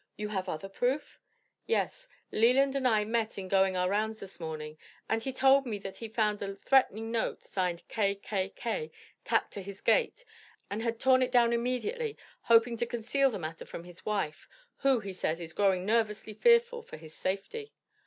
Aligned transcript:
"You 0.17 0.29
have 0.29 0.49
other 0.49 0.67
proof?" 0.67 1.19
"Yes; 1.67 2.07
Leland 2.31 2.75
and 2.75 2.87
I 2.87 3.05
met 3.05 3.37
in 3.37 3.47
going 3.47 3.77
our 3.77 3.87
rounds 3.87 4.19
this 4.19 4.39
morning, 4.39 4.79
and 5.07 5.21
he 5.21 5.31
told 5.31 5.67
me 5.67 5.77
he 5.77 5.87
had 6.07 6.15
found 6.15 6.41
a 6.41 6.55
threatening 6.55 7.11
note, 7.11 7.43
signed 7.43 7.87
'K.K.K,' 7.87 8.91
tacked 9.23 9.53
to 9.53 9.61
his 9.61 9.79
gate, 9.79 10.25
and 10.71 10.81
had 10.81 10.99
torn 10.99 11.21
it 11.21 11.31
down 11.31 11.53
immediately, 11.53 12.17
hoping 12.45 12.77
to 12.77 12.87
conceal 12.87 13.29
the 13.29 13.37
matter 13.37 13.63
from 13.63 13.83
his 13.83 14.03
wife, 14.03 14.49
who, 14.77 15.01
he 15.01 15.13
says 15.13 15.39
is 15.39 15.53
growing 15.53 15.85
nervously 15.85 16.33
fearful 16.33 16.81
for 16.81 16.97
his 16.97 17.13
safety." 17.13 17.71